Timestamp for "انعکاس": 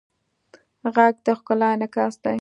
1.73-2.13